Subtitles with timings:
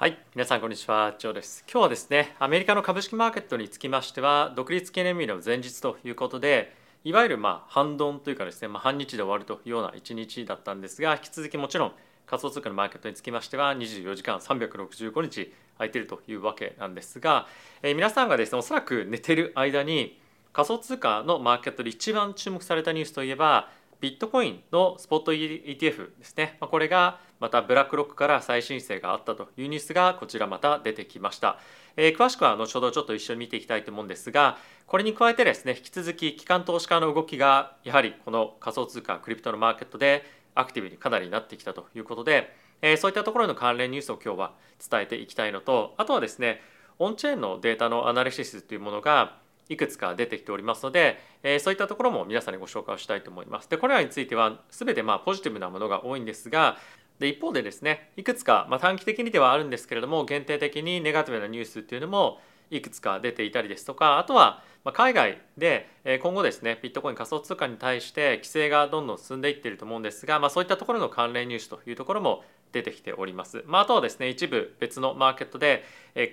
[0.00, 1.64] はい皆さんこんにちはジョーです。
[1.68, 11.92] 今日はですねアメリカの株式マーケットにつきましては独立記念日の前日ということでいわゆるまあ反動というかですね、まあ、半日で終わるというような一日だったんですが引き続きもちろん
[12.26, 17.48] 仮想通貨のマーケットにつきましては24時間365日空いているというわけなんですが、
[17.82, 20.20] えー、皆さんがですねおそらく寝てる間に
[20.52, 23.68] 仮想通貨のマーケットで一番注目されたニュースといえば
[24.00, 26.56] ビットコインのスポット ETF ですね。
[26.60, 31.58] これがまたブラックロックから再申請があったというニュースがこちらまた出てきました、
[31.96, 44.52] えー、詳しくは後ほどちょっと一緒に見ていきたいと思うんですがこれに加えてですね引き続き機関投資家の動きがやはりこの仮想通貨クリプトのマーケットでアクティブにかなりなってきたということで、えー、そういったところの関連ニュースを今日は
[44.90, 46.60] 伝えていきたいのとあとはですね
[46.98, 49.36] オンチェーンのデータのアナリシスというものが
[49.68, 53.68] いくつか出てきておりますので、えー、そういったところも皆さんにご紹介をしたいと思います。
[53.68, 56.78] でこれらについては全てまあポジティブなものが多いんですが
[57.18, 65.88] で一方でですねいくつか、まあ、短期的にではあるんですけれども限定的にネガティブなニュースっていうのもいくつか出ていたりですとかあとは海外で
[66.22, 73.64] 今後ですねビットコイン仮想通貨に対して規制がどんどん進んでいっていると思うんですが、まあ、そういったところの関連ニュースというところも出てきております。
[73.66, 75.84] まあ、あとはですね一部別のマーケットで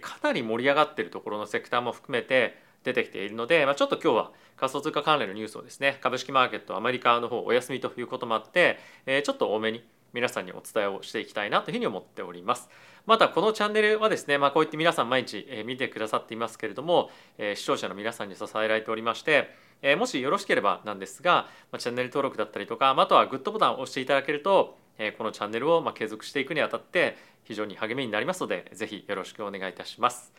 [0.01, 9.83] かなり盛り上がっているところのセクターも含めて出てきているので、まあ、ちょっと今日は仮想通貨関連のニュースをですね株式マーケットアメリカの方お休みということもあって、えー、ちょっと多めに
[10.13, 12.69] 皆さんにお伝えをしていきたいなというふうに思っております。
[13.05, 19.49] またこのチャンネルはですね、まあ、こういって皆さん毎日見てくださっていますけれども、え視聴者の皆さんに支えられておりまして、
[19.81, 30.33] えもしよろしければなんですが、まチャンネル登録だったりとか、あとはグッドボタンを押していただけると、えこのチャンネルをま継続していくにあたって非常に励みになりますので、ぜひよろしくお願いいたします。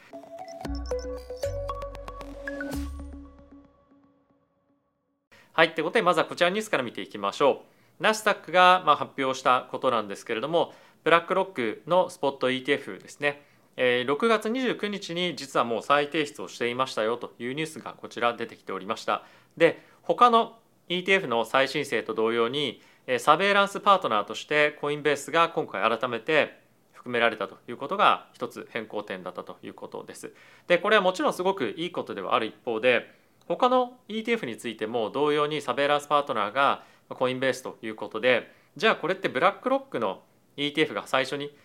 [5.57, 7.63] はい、ということでまずはこちらニュースから見ていきましょ
[7.99, 8.03] う。
[8.03, 13.43] ナスダックがま発表したことなんですけれども、ブラックロックのスポット ETF ですね、
[13.79, 19.25] 6月29日に実はもう再提出をしていましたよというニュースがこちら出てきておりました。
[19.57, 20.59] で、他の
[20.91, 22.83] ETF の再申請と同様に、
[23.19, 26.61] サベイランスパートナーとしてコインベースが今回改めて
[26.93, 30.35] 含められたということが一つ変更点だったということです。
[30.67, 40.23] で、これはもちろんすごくいいことではある一方で、他の ETF についても同様にサベランスパートナーがコインベースということでじゃあこれってブラックロックの
[40.57, 41.57] ETF が最初に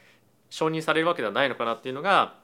[0.49, 2.35] 承認されるわけではないのかなっていうのが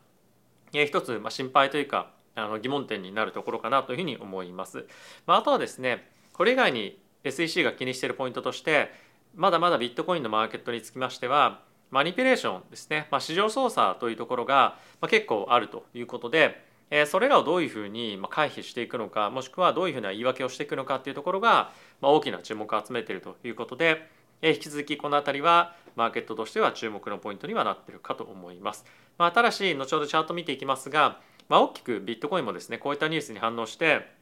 [0.71, 4.85] 一つ心配というかあの疑問点になるところかなというふうに思います。
[5.25, 8.91] あ、あとはですねこれ以外に SEC が気にしているポイントとして
[9.35, 14.77] まだまだビットコインのマーケットにつきましてはマニピュレーションですね、まあ、市場操作というところが
[15.09, 16.66] 結構あるということで
[17.05, 21.71] それらをどういうふうに回避していくのかもしくはどういうふうな言い訳をしていくのかっていうところが
[22.01, 24.09] 大きな注目を集めているということで
[24.41, 28.85] 引き続きこの辺りはマーケットとしては注目のポイントにはなってるかと思います。
[29.17, 34.15] まあ、ただし後ほどチャート見ていきますが、まあ、大きくビットコインもですねこういったニュースに反応して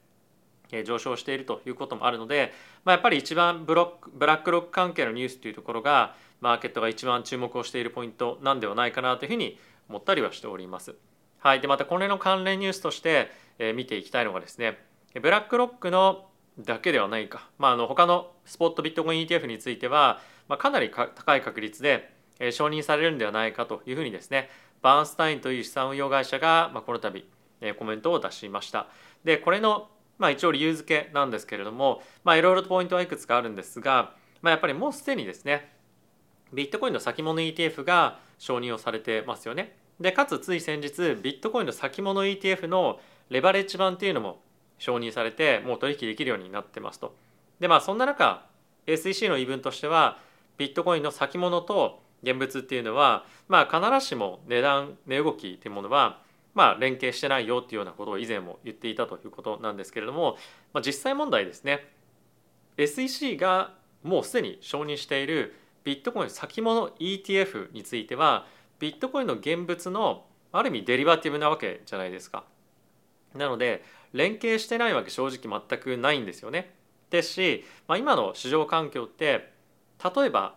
[0.86, 2.54] 上昇しているということもあるので、
[2.86, 9.60] まあ、やっぱり一番ブロックブラックロック関係のニュースというところがマーケットが一番注目をしているポイントなんではないかなというふうに
[9.90, 10.96] 思ったりはしております。
[11.46, 13.30] はい、でまたこれの関連ニュースとして、
[13.60, 14.80] え見ていきたいのがですね
[15.22, 16.26] ブラックロックの
[16.58, 24.50] だけではないか、まあ、あの他のスポットビットコイン ETF については、ま、かなり高い確率で、え承認されるんではないかというふうにですね
[24.82, 27.24] バーンスタインという資産運用会社が、ま、この度、
[27.62, 28.88] えコメントを出しました。
[29.24, 35.72] でこれの、まあ、一応理由付けなんですけれども、いろいろとポイントはいくつかあるんですが、まあ、やっぱりもうすでにですね
[36.52, 39.85] ビットコインの先物 ETF が承認をされてますよね。
[40.00, 44.42] でかつつい先日ビットコインの先物 ETF のレバレッジ版っていうのも
[44.78, 47.16] 承認されてもう取引できるようになってますと。
[47.60, 48.46] でまあそんな中
[48.88, 50.20] SEC の言い分としては
[50.58, 56.22] ビットコインの先物と現物っていうのはまあ必ずしも値段値動きっていうものは
[56.54, 60.38] まあ連携してないよっていうようなことを以前も言っていたということなんですけれども、
[60.74, 61.88] まあ、実際問題ですね
[62.78, 63.74] SEC が
[64.04, 68.46] もうすでに承認しているビットコイン先物 ETF については
[68.80, 72.44] ビットコインの現物のある意味デリバティブなわけじゃないですか。
[73.34, 73.84] なので
[74.14, 76.74] 連携してないわけ正直全くないんですよね。
[77.10, 79.52] ですし、まあ、今の市場環境って
[80.04, 80.56] 例えば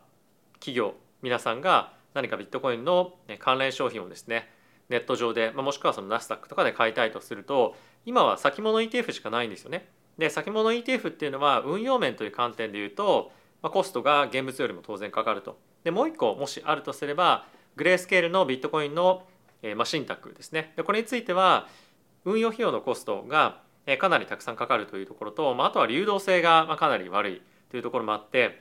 [0.55, 4.49] 企業皆さんが何かビットコインの関連商品をですね
[4.89, 7.77] ネット上で、まあ、もしくはそのナスダックとかで買いたいとすると
[8.07, 9.89] 今は先物 ETF しかないんですよね。
[10.17, 13.31] で先物 ETF っていうのは運用面という観点で言うと、
[13.63, 15.59] まあ、コストが現物よりも当然かかると。
[15.85, 17.47] でもう一個もしあるとすれば
[17.79, 19.23] グレースケールのビットコインの
[19.77, 21.67] マシンタックですねでこれについては
[22.25, 23.61] 運用費用のコストが
[23.99, 28.61] かなりたくさんかかるというところと、まあ、あとは流動性がかなり悪いというところもあって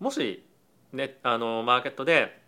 [0.00, 0.44] もし、
[0.92, 2.42] ね、あのマーケットで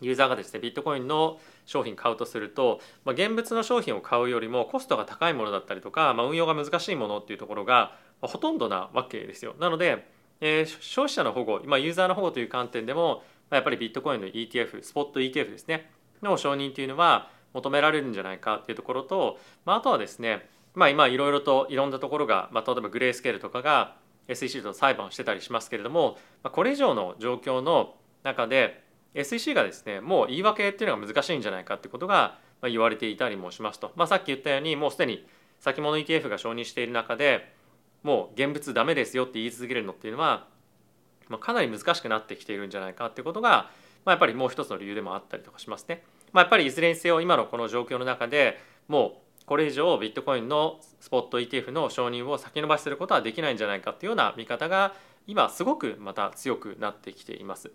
[0.00, 9.54] ユーザーがですねビットコインの商品買うとすると、まあ、現物の商品を買うよりもコストが高いものだったりとか、まあ、運用が難しいものっていうところが、ほとんどなわけですよ。
[9.58, 10.06] なので、
[10.40, 13.22] えー、消費者の保護、まあ、ユーザーの保護という観点でも、
[13.56, 15.90] やっぱりビットコインの ETF スポット ETF ですね。
[16.22, 23.96] の承認というのは求められるんじゃないかっていうところと、まあ、あとはですね、まあ、今いろいろといろんなところが、まあ、例えばグレースケールとかが
[24.28, 28.82] SEC と裁判をしてたりしますけれども、まあ、これ以上の状況の中で
[29.14, 35.26] SEC がですねもう言い訳っていうのが難しいんじゃないかってことが言われていたりもしますと、まあ、さっき言ったようにもうすでに
[35.58, 37.52] 先物 ETF が承認している中で
[38.02, 40.48] もう現物ダメですよって言い続けるのっていうのは、
[41.28, 43.70] まあ、かなり難しくなってきているんじゃないかっていうことが、
[44.04, 46.02] まあ、やっぱりもう一つの理由でもあったりとかしますね。
[46.32, 48.58] まあ、やっぱりいずれにせよ今のこの状況の中で
[48.88, 54.94] もうこれ以上ビットコインのスポット ETF の承認を先延ばしすることはできないんじゃないかっていうような見方が
[55.26, 57.70] 今すごくまた強くなってきています。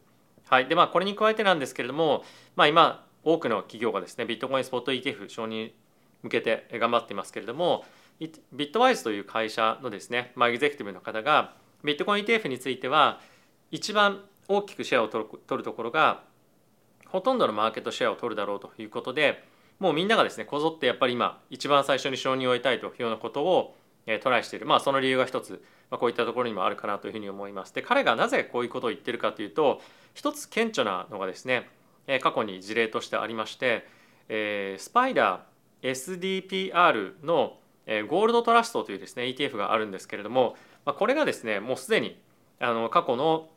[0.48, 2.24] はい、でまあこれに加えてなんですけれども、
[2.56, 5.72] まあ、今多くの企業がですねビットコインスポット ETF 承認
[6.24, 7.84] 向けて頑張っていますけれども
[8.20, 11.54] ビットワイズという会社のですね、まあ、エグゼクティブの方が
[11.84, 13.20] ビットコイン ETF については
[13.72, 16.24] 一番大きくシェアを取る取るところが
[17.08, 19.44] ほとんどのマーケットシェアを取るだろうということで
[19.80, 23.76] もうみんながですねこぞってやっぱり今一番最初に承認を得たいというようなことを
[24.22, 27.74] トライしているまあその理由が一つまあ、こういったところにもあるかなというふうに思います。
[27.74, 29.82] で彼がなぜこういうことを言ってるかというと
[30.14, 31.70] 一つ顕著なのがですね
[32.22, 33.86] 過去に事例としてありまして、
[34.30, 37.58] えー、スパイダー SDPR の
[38.08, 40.56] ゴールドトラストというですね ETF があるんですけれども、
[40.86, 42.20] まあ、これがですねもうすでに
[42.60, 43.50] あの過去の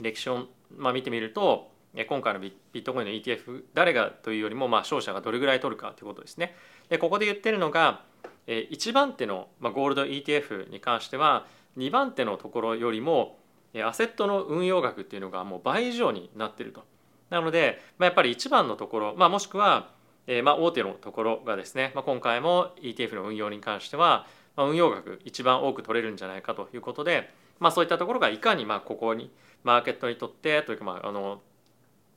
[0.00, 0.46] 歴史を、
[0.76, 1.70] まあ、見てみると
[2.08, 6.54] 今回のビットコインの ETF 誰がというよりもまあ勝者がどれぐらい取るかということですね。
[6.90, 8.02] でここで言ってるのが
[8.46, 11.46] 1番手のゴールド ETF に関しては
[11.78, 13.38] 2番手のところよりも
[13.84, 16.84] アセットの運用額っていうのがもう倍以上になってると。
[17.30, 19.90] なので、まあ、やっぱり1番のところ、まあ、もしくは、
[20.26, 29.30] えー、まあ大手のところがですね、まあ、今回も ETF の運用に関しては、まあ、運用額一番多く取れるんじゃないかということで、まあ、そういったところがいかにまあここに
[29.64, 31.40] マーケットにとってというかまああの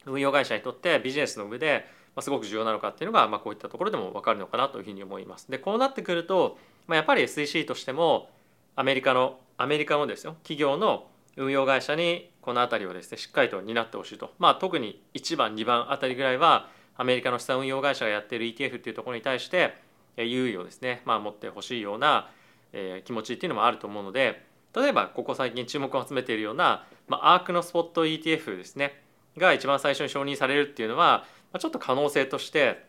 [0.05, 1.85] 運用会社にとってビジネスの上で
[2.21, 5.49] すごく重要なのかっていうのが、まあ、こういったところでも分かるのかなというふうに思います。
[5.49, 6.57] でこうなってくると、
[6.87, 8.29] まあ、やっぱり SEC としても
[8.75, 19.75] アメリカのアメリカのですよ企業の運用会社にこの辺りをですねしっかりと担ってほしいと、まあ、特に1番2番あたりぐらいはアメリカの資産運用会社がやっている ETF っていうところに対して
[20.17, 22.29] 優位をですね、まあ、持ってほしいような、
[22.73, 24.43] えー、気持ちっていうのもあると思うので
[24.75, 29.01] 例えばここ最近注目を集めているような、まあ、アークのスポット ETF ですね
[29.37, 32.85] が一番最初に承認されるっていうのはまちょっと可能性として、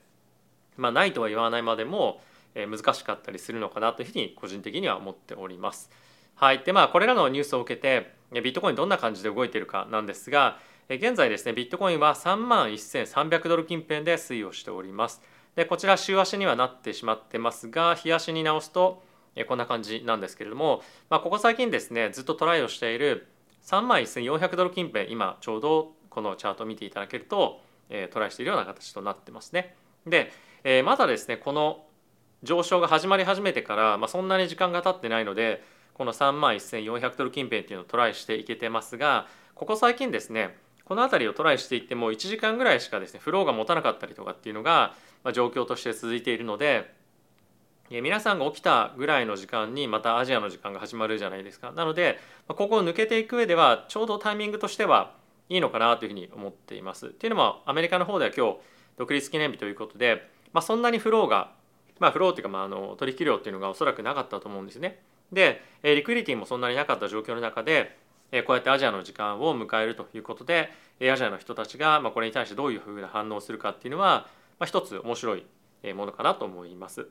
[0.77, 2.21] まあ、ないとは言わないまでも
[2.55, 5.91] え難しかったりするのかなというふうに個人的には思っております。
[6.35, 10.59] はい、でまあこれらのニュースを受けてビットコインどんな感じで動いているかなんですが
[10.89, 15.21] 現在ですねビットコインは3万1300ドル近辺で推移をしております。
[15.57, 19.03] でこちら週足にはなってしまってますが日足に直すと
[19.49, 23.29] こんな感じなんですけれども、まあ、ここ最近ですねずっとトライをしている
[23.63, 27.61] 3万1400ドル近辺今ちょうどこのチャートを見ていただけると
[27.91, 29.75] えトライしているような形となってますね。
[30.07, 30.33] で、
[30.65, 31.85] えまだですねこの
[32.43, 35.63] 上昇が始まり始めてから、まあ、そんなに時間が経ってないので
[35.93, 40.57] この3万1400ドル近辺っていうのをトライしていけてますがここ最近ですね
[40.87, 46.95] この辺りをトライしていっても1時間ぐらいしかですねフローが持たなかったりとかっていうのが、まあ、状況として続いているので
[47.91, 55.13] 皆さんが起きたぐらいの時間にまたアジアの時間が始まるじゃないですかなのでここを抜けていく上ではちょうどタイミングとしては
[55.49, 57.09] いいのかなというふうに思っています。
[57.09, 58.59] っていうのもアメリカの方では今日
[58.97, 61.51] 独立記念日ということで、まあ、そんなにフローが、
[61.99, 65.03] まあ、フローっていうかまああの取引量っていうのがおそらくなかったと思うんですね。
[65.33, 67.97] でリクイリティもそんなになかった状況の中で
[68.47, 70.71] こうやってアジアの時間を迎えるということで
[71.13, 74.29] アジアの人たちがこれに対してどういうふうな反応をするかっていうのは
[74.65, 75.45] 一つ面白い
[75.95, 77.09] ものかなと思います。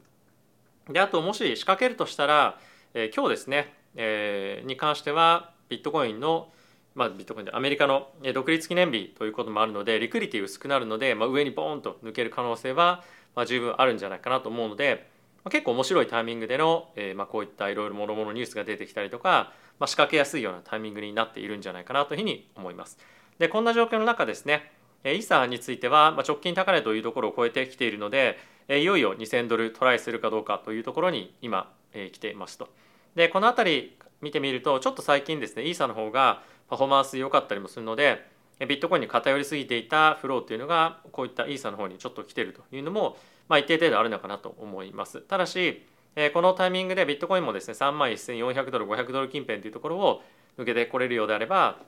[0.90, 2.60] であともし仕掛けるとしたら
[2.94, 6.50] え今日ですねえに関してはビットコインの
[6.96, 13.04] まあ、ビットコインでアメリカの独立記念日ということもあるのでリクリティ薄くなるので、まあ、上にボーンと抜ける可能性は、
[13.36, 15.08] まあ、十分あるんじゃないかなと思うので、
[15.44, 22.98] まあ、結構面白いタイミングでの、えーまあ、こういったいろいろもろもろニュースが出てきたりとか、まあ、仕掛けやすいようなタイミングになっているんじゃないかなというふうに思います。
[23.38, 24.74] でこんな状況の中ですね
[25.06, 28.38] イーサについてはま直近高値というところを超えてきているので
[28.70, 32.70] いよいよ2000ドルトライするかどうかというところに今来ていますと。
[33.16, 38.26] でこの辺り見てみるとちょっと最近ですねイーサの方がパフォーマンス良かったりもするので
[38.60, 45.22] ビットコインに偏りすぎていたフローっていうのがこういったイーサの方にちょっと来てるというのも、まあ、一定程度あるのかなと思います。
[45.22, 45.86] ただし
[46.34, 50.22] このタイミングでビットコインもですね3万1400ドル500ドル近辺というところを
[50.58, 51.80] 抜けてこれるようであれば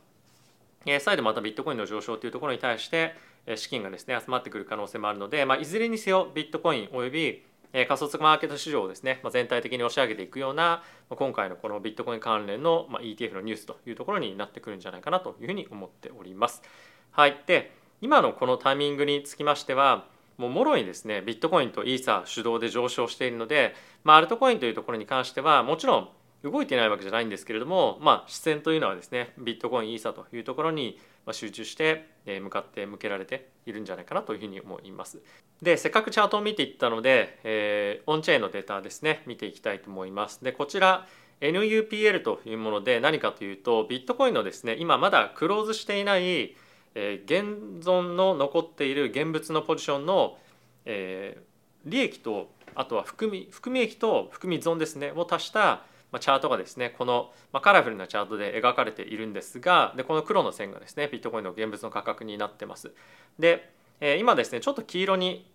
[0.99, 3.15] 再度またビットコインの上昇というところに対して
[3.55, 16.61] 資金がですね集まってくる可能性もあるので、まあ、いずれにせよビットコインおよび仮想通貨マーケット市場をですね、まあ、全体的に押し上げていくような今回のこのビットコイン関連の ETF のニュースというところになってくるんじゃないかなというふうに思っております。
[17.11, 17.71] はい、で
[18.01, 20.05] 今のこのタイミングにつきましては
[20.37, 23.73] もうもろにですねビットコインとイーサ主導で上昇しているので、
[24.03, 26.09] まあ、アルトコインというところに関してはもちろん
[26.43, 30.99] 動いてないわけじゃないんですけれども、まあ、視線というのはですねビットコインイーサというところに
[31.31, 35.21] 集中して向かって向けられているんじゃないかなというふうに思います。
[35.61, 40.43] でせっかくチャートを見ていったので、えー、オンチェーンのデータですね見ていきたいと思います。
[40.43, 41.07] でこちら
[41.41, 46.55] NUPL というもので何かというとビットコインのですね今まだクローズしていない、
[46.95, 50.37] えー、現存の残っている現物のポジションの、
[50.85, 62.91] えー、利益とあとは含み含み益と含み損ですねを足したまあ、チャートがですねこの、まあ、カラフルなチャートで描かれているんですがでこの黒の線がですねビットコインの現物の価格になってます。
[63.39, 65.49] で、えー、今ですねちょっと黄色に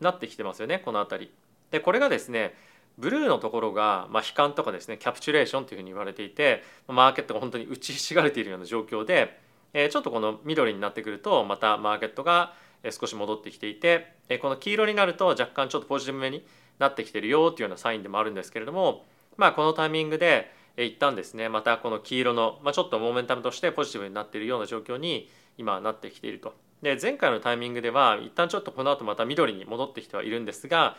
[0.00, 1.32] なってきてますよねこの辺り。
[1.70, 2.54] でこれがですね
[2.98, 9.40] ブルーのところが、まあ、悲観とかですねキャプチュレーションというふうに言われていてマーケットが本当に打ちひしがれているような状況で、
[9.72, 12.54] えー、ちょっとこの緑になってくるとまたマーケットが
[12.90, 16.46] 少し戻ってきていてこの黄色になると若干ちょっとポジティブめに
[16.78, 19.04] なってきてるよっていうようなサインでもあるんですけれども
[19.36, 26.54] まあ、このタイミングで一旦ですねまたこの黄色の、まあ、ちょっとモーメンタムとしてポジティブになっているような状況に今なってきていると。
[26.82, 30.96] で前回のタイミングでは一旦ちょっとこの後また緑に戻ってきてはいるんですが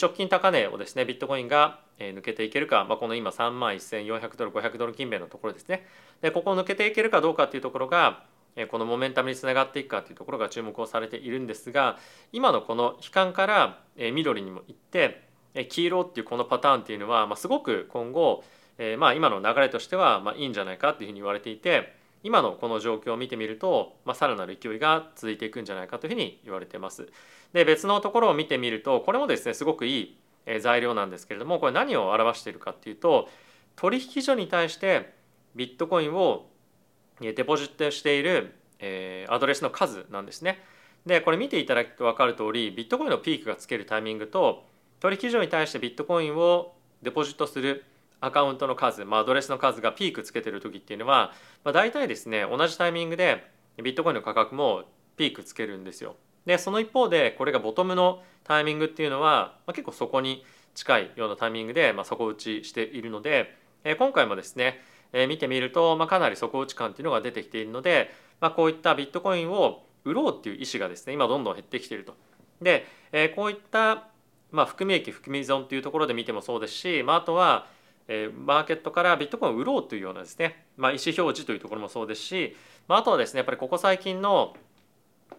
[0.00, 5.86] 直近高値をですねビットコインが抜けていけるか、まあ、この今3万1400ドル500ドル近辺のところですね
[6.22, 8.24] でここを抜けていけるかどうかっていうところが
[8.70, 11.98] このモメンタムにつながっていくかというところが注目をされているんですが
[12.32, 15.25] 今のこの悲観から緑にも行って
[15.64, 18.44] 黄色っていうこのパターンっていうのは、まあ、すごく今後、
[18.78, 27.08] えー、まあ今の流れとしてはまあいいんじゃないかっていうふうに言われていて今のこの状況を見てみると、まあ、さらなる勢いが続いていくんじゃないかというふうに言われてます。
[27.52, 33.28] で別のところを見てみるとこれもですねすごくいい材料なんですけれどもこれ何を表しているかっていうと
[33.76, 35.14] 取引所に対して
[35.54, 36.46] ビットコインを
[37.20, 40.62] デポジットしているえアドレスの数なんですね。
[41.06, 44.64] でこれ見ていただくと分かる通りビットコインのピークがつけるタイミングと
[45.00, 47.84] 取引所に対してビットコインをデポジットする
[48.20, 51.32] アカウントの数、まあ、アドレスの数がピークつけてる時っていうのは、
[51.64, 53.44] まあ、大体ですね同じタイミングで
[53.82, 54.84] ビットコインの価格も
[55.16, 56.16] ピークつけるんですよ。
[56.46, 64.80] でその一方でこれがボトムのタイミングっていうのは、まあ、結構そこに近いようなタイミングで、まあ、底打ちしているので、えー、今回もですね、
[65.12, 68.10] えー、見てみると、まあ、かなり底打ち感っていうのが出てきているので、
[68.40, 72.14] まあ、こういったビットコインを売ろうっていう意思がですね今どんどん減ってきていると。
[72.62, 74.06] で、えー、こういった
[74.52, 77.66] まあ、含み益含み損というところで見てもそうですし、まあ、あとは、
[78.08, 82.56] えー、マーケットからビットコインを売ろうというようなですね、まあ、意思表示というところもそうですし、
[82.88, 84.54] まあ、あとはですねやっぱりここ最近の、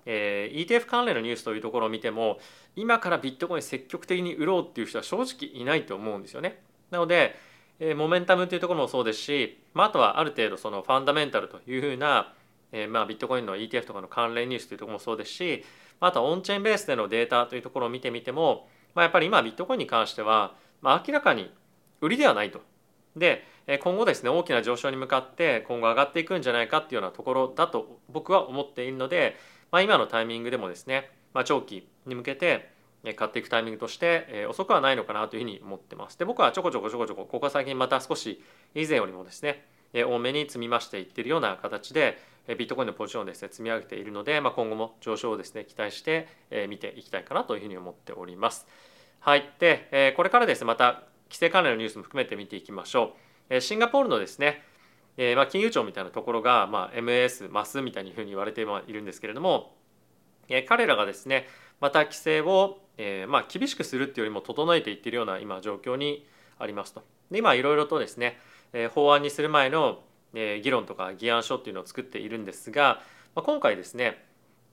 [0.05, 2.39] えー、ETF 関連のニュースというところを見ても
[2.75, 6.61] 今からビットコイン積極的に売ろうっていう人は正直いないと思うんですよね。
[6.91, 7.35] なので、
[7.79, 12.33] えー、モメンタムというところもそうですし、まあ、あとはある程度そのファンダメンタルというふうな、
[12.71, 15.63] えー、まあビットコインの ETF とかの関連ニュースというところもそうですし
[15.99, 21.53] まああとはオンチェーンベースでのデータというところを見てみてもまあ、やっぱり今ビットコインに関しては、まあ、明らかに
[22.01, 22.61] 売りではないと。
[23.15, 23.43] で
[23.83, 29.35] 今後ですね大きな上昇に向かって今後上がっていくんじゃないかっていうようなところだと僕は思っているので、
[29.71, 32.71] まあ、今のタイミングでもですね、まあ、長期に向けて
[33.15, 36.17] 買っていくタイミングとして遅くはないのかなというふうに思ってます。
[36.17, 39.63] で僕はちょこちょこちょこちょこここ最近また少し以前よりもですね
[39.93, 46.27] 多めに積み増していってるような形でビットコインのポジションをですね積み上げているので、まあ、今後も上昇をですね期待して
[46.69, 48.67] 見ていきたいかなというふうに思っております。
[49.19, 53.15] はい、で、これからですねまた規制関連のニュースも含めて見ていきましょ
[53.49, 53.61] う。
[53.61, 54.63] シンガポールのですね、
[55.17, 59.75] えまあ、金融庁みたいなところが、まあ、MS マスみたいにふうに言われているんですけれども、
[60.49, 61.47] え彼らがですね
[61.81, 66.25] また規制を、えまあ、厳しくするっていうよりも整えていっているような今状況に
[66.59, 67.03] ありますと。
[67.31, 68.39] で今いろいろとですね、
[68.73, 70.03] え法案にする前の、
[70.39, 73.01] え議論とか議案書っていうのを作っているんですが、
[73.36, 74.24] ま、今回ですね、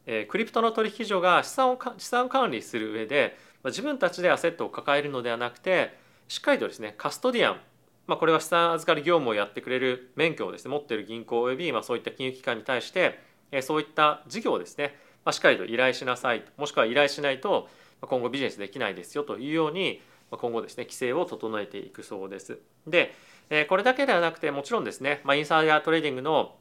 [0.07, 5.97] えクリプトの取引所が資産を資産管理する上で自分たちでアセットを抱えるのではなくて
[6.29, 7.61] しっかりとですねカストディアン、
[8.07, 13.19] まあ、これは資産預かり業務をやってくれる免許をですね持ってる銀行およびまそういった金融機関に対して
[13.63, 14.95] そういった事業をですね、
[15.25, 17.69] ま、しっかりと依頼しなさいもしくは依頼しないと
[18.03, 22.59] 今後ビジネスできないですよというように今後ですね規制を整えていくそうです。
[22.87, 23.15] で
[23.51, 26.57] えこれだけではなくてもちろんですね、まあ、 insider trading の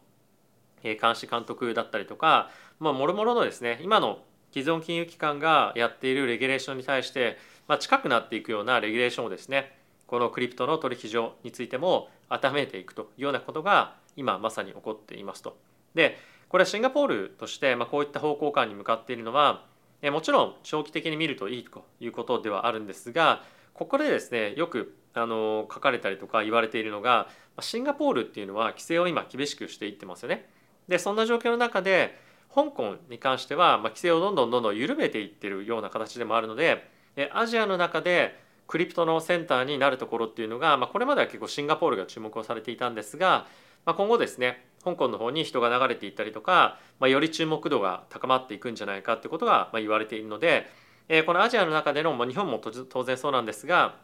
[0.84, 2.50] 監視監督だったりとか、
[2.80, 4.20] まあ、もろもろのですね今の
[4.54, 7.38] 既存金融機関がやっているレギュレーションに対して、
[7.68, 9.76] まあ、近くなっていくようなレギュレーションをですね
[10.08, 15.58] このクリプトの取引所についても温めていくというようなことが今まさに起こっていますと。
[15.96, 16.18] で
[16.50, 19.64] これはシンガポールとして、まあ、こういった方向感に向かっているのは
[20.04, 23.42] もちろん長期的に見るといいということではあるんですが
[23.74, 27.28] ここでですねよくあの書かれたりとか言われているのが
[27.60, 30.50] シンガポールっていうのは規制を今厳しくしていってますよね。
[30.88, 32.18] でそんな状況の中で
[32.54, 36.90] 香港に関しては、まあ、規制をどんどんどんどん緩めていってるような形でもあるので
[37.34, 43.48] アジアの中でクリプトのセンターになるところっていうのが、まあ、これまでは結構シンガポールが注目をされていたんですが、
[43.86, 50.68] まあ、今後ですね香港の方に人が流れていったりとか、まあ、より注目度が高まっていくんじゃないかってことが言われているので、
[51.10, 53.96] え、このアジアの中での、まあ、日本も当然そうなんですが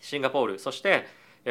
[0.00, 1.06] シンガポールそして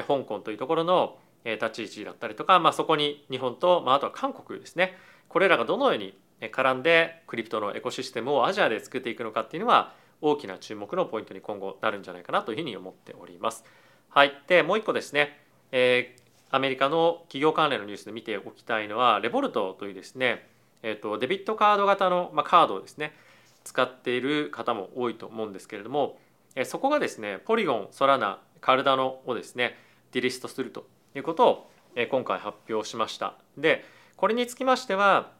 [0.08, 4.98] 香港というところの立ち位置だったりとか、まあ、そこに日本と、まあ、あとは韓国ですね。
[5.30, 13.64] これらがどのように絡んでクリプトのエコシステムをアジアで作っていくのかっていうのは大きな注目のポイントに今後なるんじゃないかなというふうに思っております。
[14.10, 15.40] はい、でもう一個ですね、
[15.72, 20.48] えー、アメリカの企業関連のニュースで見ておきたいのはレボルトというですね、
[20.82, 23.14] えーと、デビットカード型の、まあ、カードですね。
[23.64, 26.18] 使っている方も多いと思うんですけれども、
[26.66, 29.78] そこがですねポリゴンソラナカルダノをですね
[30.12, 31.72] ディリストするということを、
[32.10, 33.36] 今回発表しました。
[33.58, 33.84] で
[34.16, 35.32] これにつきましては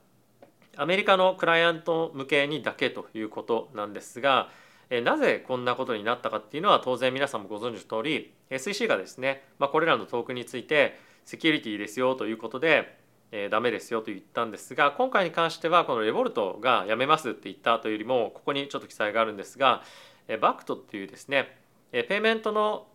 [0.78, 4.50] アメリカのクライアント向けにだけということなんですが
[5.04, 12.99] なぜこんなことになったかっていうのは当然皆さんもご存知の通り SEC がですね、まあ、これらのトークについてセキュリティですよということで、
[13.32, 19.84] えー、ダメですよと言ったんですが今回に関してはこのレボルトがやめますって言ったというよりもここにちょっと記載があるんですが、
[20.28, 21.56] えー、バクトっていうですね、
[21.92, 22.88] えー、ペイメントの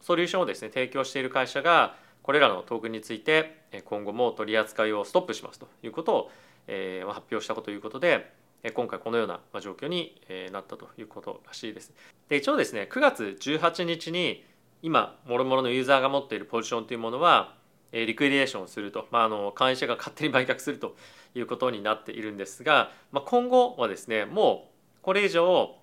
[0.00, 6.30] ソリューションをですね提供している会社がこれらのトークンについて今後も取り扱いをストップしますということを、
[6.66, 8.32] えー、発表したということで
[8.74, 10.20] 今回このような状況に
[10.52, 11.92] なったということらしいです。
[12.28, 14.44] で一応ですね9月18日に
[14.82, 17.54] 今もろもろのユーザーが持っているポジションというものは
[17.92, 20.96] リクイデーションすると、まあ、あの会社が勝手に売却すると
[21.34, 24.70] いうことになっているんですが、まあ、今後はですねも
[25.00, 25.76] うこれ以上、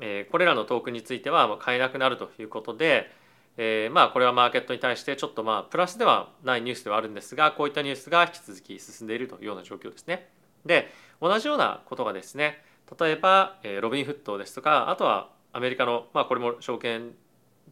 [0.00, 3.10] えー、これらのトークンについては買えなくなるということで、
[3.56, 10.28] えー、まあこれはマーケットに対してちょっとまあプラスではないニュースではあるんですがこういったニュースが引き続き進んでいるというような状況ですね。
[10.66, 12.62] で同じようなことがですね
[12.98, 17.12] 例えば、えー、ロビンフットですとかあとはアメリカの、まあ、これも証券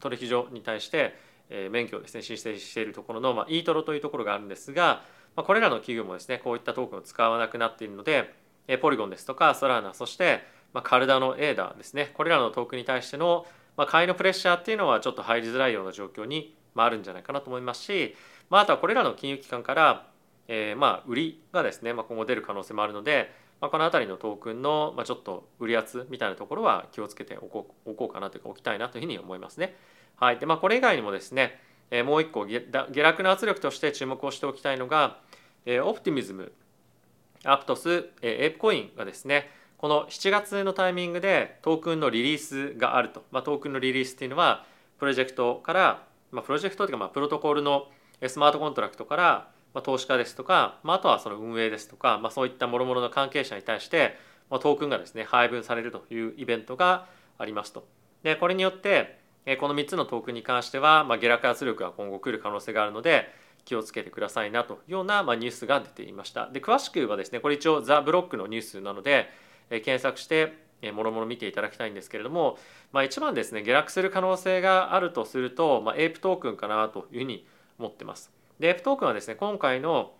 [0.00, 1.14] 取引所に対して
[1.50, 5.02] え免許をですね申請しているところの、まあ、イートロというところがあるんですが、
[5.36, 8.34] まあ、これらの企業もですねこういったトークンを使わなくなっているので、
[8.66, 10.40] えポリゴンですとかソラーナそして、
[10.72, 18.14] まあ、カルダのエーダーですねこれらのトークンに対しての、まあ、買いのプレッシャーっていうのはちょっと入りづらいような状況に、まあ、あるんじゃないかなと思いますし、
[18.50, 20.06] まあ、あとはこれらの金融機関から、
[20.48, 29.74] えー、まあ売りがですね、まあ、今後出る可能性もあるので、まあ、この辺りのトークンの、まあ、ちょっと売り圧みたいなところは気をつけておこうおこうかなというか置きたいなというふうに思いますね。
[30.16, 32.60] はい、でまあこれ以外にもですねえもう一個下
[33.02, 35.18] 落の圧力として注目をしておきたいのが、
[35.64, 36.52] えオプティミズム
[37.44, 44.66] アプトス、えエープコインがですねこの7月のタイミングでトークンのリリースがあると、まあ、トークンのリリースっていうのは
[44.98, 47.86] プロジェクトから、まあ、プロジェクトというかまあプロトコルの
[48.26, 54.16] スマートコントラクトから、まあ、投資家ですとか、まあ、あとはその運営ですとか、まあ、そういった諸々の関係者に対して、
[54.50, 57.06] まあ、トークンがですね配分されるというイベントが
[57.38, 57.86] ありますと。
[58.22, 59.18] でこれによって
[59.60, 63.32] この3つのトークンに関しては、まあ、下落圧力が今後来る可能性があるので
[63.64, 66.48] 気をつけてくださいなというような、まあ、ニュースが出ていました。
[66.50, 69.30] で詳しくはですねこれ一応ザ・ブロックのニュースなので、
[69.70, 70.52] 検索して
[70.94, 72.58] もろもろ見ていただきたいんですけれども、
[72.92, 77.46] まあ、一番ですね下落する可能性があるとすると、まあ、エープトークンかなというふうに
[77.78, 78.37] 思ってます。
[78.60, 80.12] でエープトークンはですね今回の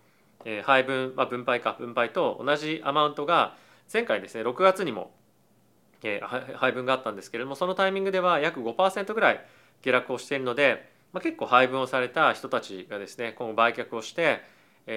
[0.64, 3.56] 配分、まあ、分配か分配と同じアマウントが
[3.92, 5.10] 前回ですね6月にも
[6.56, 9.44] 配分があったんですけれどもそのタイミングでは約5%ぐらい
[9.82, 14.40] 下落をしているので、まあ、結構配分をされた人たちがですね今後売却をして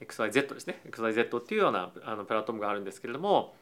[0.00, 3.56] XYZ ですね XYZ っていうようなあのプラットフォームがあるんですけれども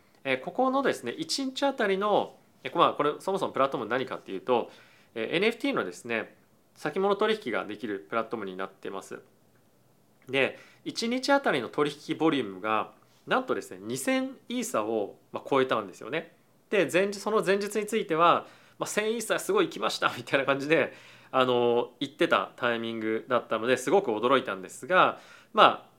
[0.45, 2.35] ここのですね1日あたりの
[2.75, 4.71] まあこれそもそもプラットフォーム何かっていうと
[5.15, 6.35] NFT のですね
[6.75, 9.21] 先物取引ができるプラットフォームになってます。
[10.29, 12.93] で1日あたりの取引ボリュームが
[13.27, 15.17] なんとですね2000イーサを
[15.49, 16.35] 超えたんですよね。
[16.71, 18.47] で前日その前日については、
[18.79, 20.93] まあ、1000イーサすごい来ましたみたいな感じで
[21.31, 25.21] あの言ってたタイミングだったのですごく驚いたんですが
[25.53, 25.95] まあ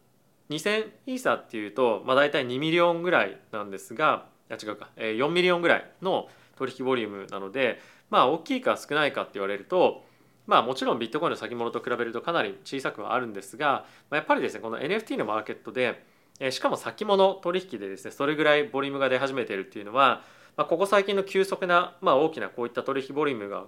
[0.49, 10.05] 2000イーサっていうと、まあ、大体2 million ぐらいなんですがあ違うか4 million ぐらいの取引ボリュームなのでまあ大きいか少ないかって言われると
[10.47, 16.03] まあもちろんビットコインの先物と比べるとかなり小さくはあるんですがまあやっぱりですねこの NFT のマーケットで
[16.51, 20.21] しかも先物取引でですねそれぐらいボリュームが出始めているっていうのは、
[20.57, 23.65] まあ、ここ最近の急速な、まあ、大きなこういった取引ボリュームが、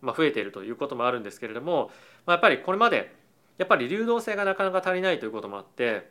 [0.00, 1.90] まあ、増えているということもあるんですけれども、
[2.24, 3.12] まあ、やっぱりこれまで
[3.58, 6.08] やっぱり流動性がなかなか足りないということもあって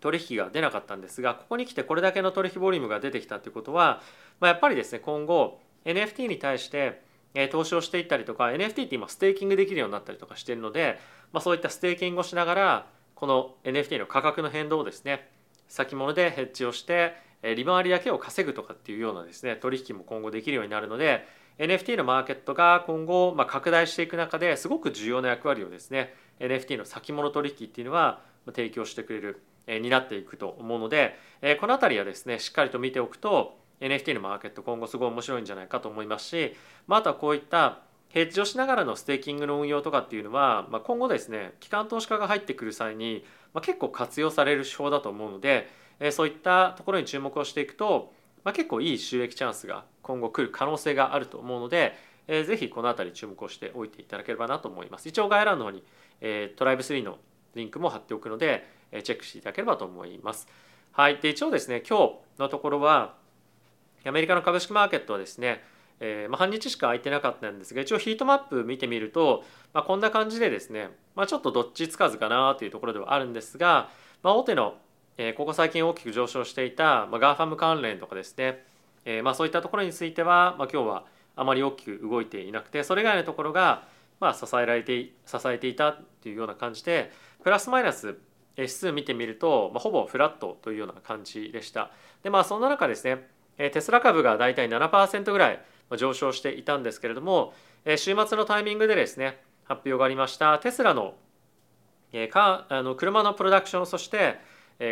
[0.00, 4.02] 取引が出なかったんですがここに来てこれだけの取引ボリュームが出てきたということは、
[4.40, 7.02] まあ、やっぱりですね今後 NFT に対して
[7.50, 10.98] 投資をしていったりとか NFT って今ステーキングできるようになったりとかしてるので、
[11.32, 15.28] まあ、そういったステーキングをしながらこの NFT の価格の変動をですね
[15.68, 21.26] 先物でヘッジをして利回りだけを稼ぐとかっていうようなですね取引も今後できるようになるので
[21.58, 31.18] NFT のマーケットが今後ま拡大していく中ですごく重要な役割をですね NFT の先物取引っていうのは提供してくれるになっていくと思うので
[31.60, 45.68] この辺りはですねしっかりと見ておくと NFT のマーケット今後すごい面白いんじゃないかと思いますし、まあ、あとはこういったヘッジをしながらのステーキングの運用とかっていうのは、まあ、今後ですね機関投資家が入ってくる際に、まあ、結構活用される手法だと思うので、
[46.00, 48.12] えそういったところに注目をしていくと、
[48.44, 51.94] まあ、結構いい収益チャンスが今後来る可能性があると思うので、
[52.28, 55.08] えー、ぜひこの辺り注目をしておいていただければなと思います。
[55.08, 55.82] 一応概要欄の方に、
[56.20, 57.18] えー、トライブ3の
[57.54, 60.48] リンクも貼っておくので、えー、チェックしていただければと思います。
[60.92, 63.16] はい、で一応ですね今日のところは
[64.06, 65.62] アメリカの株式マーケットはですね、
[66.00, 73.90] えー、まあ、半日しか空いてなかったんですが一応ヒートマップ見てみると、まあ、こんな感じでですね、まあ、ちょっとどっちつかずかなというところではあるんですが、
[74.22, 74.74] ま大手の、
[75.16, 78.64] えー、ここ最近大きく上昇していた、ま GAFAM 関連とかですね、
[79.04, 83.88] えー、まそういったところについては、ま今日はあまり大きく動いていなくてそれ以外のところが、
[84.20, 85.92] ま支えられて支えていた
[86.22, 87.10] というような感じで
[87.42, 88.18] プラスマイナス
[88.56, 91.90] 指数見てみると、まほぼフラットというような感じでした。
[92.22, 95.60] でまあそんな中ですねテスラ株がだいたい7%ぐらい
[95.96, 97.54] 上昇していたんですけれども
[97.96, 101.14] 週末のタイミングでですね発表がありましたテスラの
[102.30, 104.38] かあの車のプロダクションそして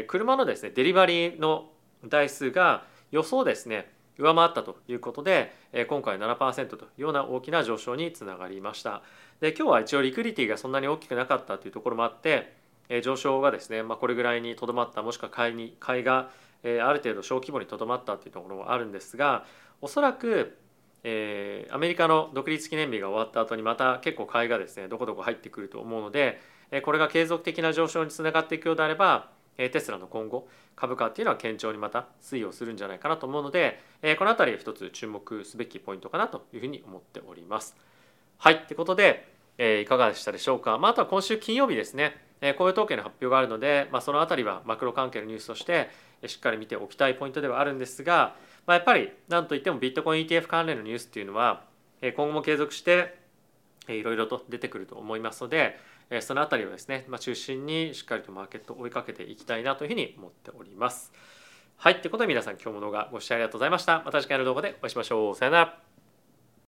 [0.07, 1.71] 車のですねデリバリーの
[2.07, 5.53] 台数が予想ですね上回ったということで
[5.89, 9.03] 今回7%というような大きな上昇につながりました。
[9.41, 12.55] で今日は一応リクリティがそんなに大きくなかったというところもあって
[13.03, 16.31] 上昇がですね、まあ、これぐらいにとどまったもしくは買いに買いが
[16.65, 19.45] えある程度小規模にとどまったというところもあるんですが
[19.81, 20.59] おそらく、
[21.05, 37.77] えアメリカの独立記念日が終わった後にまた結構買いがですねどこどこ入ってくると思うので、えこれが継続的な上昇につながっていくようであればえテスラの今後株価っていうのは堅調にまた推移をするんじゃないかなと思うのでえこの辺り一つ注目すべきポイントかなというふうに思っております。
[38.39, 42.17] はいってことで、えいかがでしたでしょうか、まあ、あとは今週金曜日ですね
[42.59, 45.89] 雇用統計の発表があるので、まあ、その辺りはマクロ関係のニュースとして
[46.29, 51.65] しっかり見ておきたいポイントではあるんですが、まあ、やっぱりなんといってもビットコイン ETF 関連のニュースっていうのは
[52.03, 53.19] 今後も継続して
[53.89, 55.79] いろいろと出てくると思いますので
[56.21, 61.13] その辺りをですね、まあ、中心にしっかりとマーケットを追いかけていきたいなというふうに思っております。
[61.77, 64.03] はい、ということで皆さん今日も動画ご視聴ありがとうございました。
[64.05, 65.35] また次回の動画でお会いしましょう。
[65.35, 66.04] さよなら。